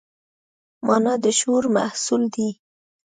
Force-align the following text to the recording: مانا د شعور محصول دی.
مانا 0.87 1.13
د 1.23 1.25
شعور 1.39 1.63
محصول 1.75 2.21
دی. 2.33 2.49